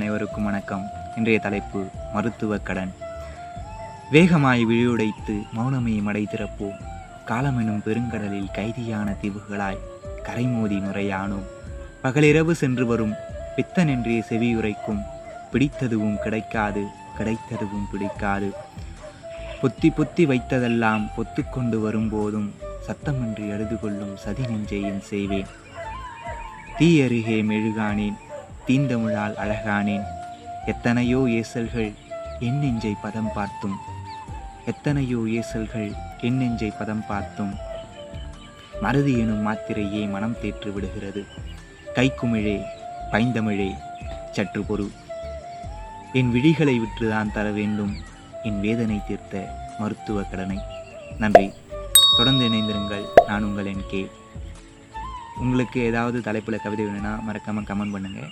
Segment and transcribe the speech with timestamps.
[0.00, 0.86] அனைவருக்கும் வணக்கம்.
[1.16, 2.92] இன்றைய தலைப்பு மருத்துவ கடன்.
[4.10, 6.76] வேகமாய் விழியுடைத்து மௌனமே மடை திறப்போம்.
[7.26, 9.78] காலமெனும் பெருங்கடலில் கைதியான தீவுகளாய்
[10.22, 11.44] கரைமோதி நுரையானோம்
[12.02, 13.12] பகலிரவு சென்று வரும்
[13.56, 15.02] பித்தனென்றே செவியுரைக்கும்.
[15.52, 16.86] பிடித்ததுவும் கிடைக்காது
[17.18, 18.52] கிடைத்ததுவும் பிடிக்காது.
[19.62, 22.54] பொத்தி பொத்தி வைத்ததெல்லாம் பொத்துக்கொண்டு வரும்போதும்
[22.86, 25.46] சத்தமின்றி அழுது கொள்ளும் சதி நெஞ்சையும் செய்வேன்.
[26.78, 28.16] தீயருகே மெழுகானேன்
[28.70, 30.04] தீந்தமிழால் அழகானேன்.
[30.66, 31.92] எத்தனையோ ஏசல்கள்
[32.38, 33.76] என் நெஞ்சை பதம் பார்த்தும்.
[34.64, 37.54] எத்தனையோ ஏசல்கள் என் நெஞ்சை பதம் பார்த்தும்.
[38.80, 41.26] மறதி எனும் மாத்திரையே மனம் தேற்று விடுகிறது.
[41.94, 42.62] கைக்குமிழே
[43.12, 43.70] பைந்தமிழே
[44.32, 44.86] சற்று பொறு.
[46.12, 47.96] என் விழிகளை விற்றுதான் தர வேண்டும்.
[48.42, 49.42] என் வேதனை தீர்த்த
[49.78, 50.58] மருத்துவ கடனை.
[51.18, 51.52] நன்றி.
[52.16, 53.04] தொடர்ந்து இணைந்திருங்கள்.
[53.26, 54.10] நான் உங்கள் என் கே.
[55.36, 58.30] உங்களுக்கு ஏதாவது தலைப்பில் கவிதை வேணும்னா மறக்காமல் கமெண்ட் பண்ணுங்கள்